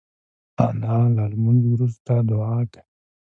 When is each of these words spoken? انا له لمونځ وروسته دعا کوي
انا 0.67 0.95
له 1.15 1.23
لمونځ 1.31 1.61
وروسته 1.67 2.11
دعا 2.29 2.59
کوي 2.73 2.83